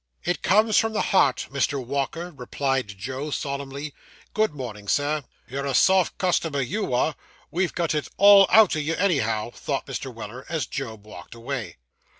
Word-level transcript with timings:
'It 0.23 0.41
comes 0.41 0.79
from 0.79 0.93
the 0.93 1.01
heart, 1.13 1.45
Mr. 1.51 1.79
Walker,' 1.85 2.31
replied 2.31 2.87
Job 2.87 3.31
solemnly. 3.35 3.93
'Good 4.33 4.51
morning, 4.51 4.87
sir.' 4.87 5.23
'You're 5.47 5.67
a 5.67 5.75
soft 5.75 6.17
customer, 6.17 6.59
you 6.61 6.91
are; 6.95 7.13
we've 7.51 7.75
got 7.75 7.93
it 7.93 8.07
all 8.17 8.47
out 8.49 8.75
o' 8.75 8.79
you, 8.79 8.95
anyhow,' 8.95 9.51
thought 9.51 9.85
Mr. 9.85 10.11
Weller, 10.11 10.43
as 10.49 10.65
Job 10.65 11.05
walked 11.05 11.35
away. 11.35 11.75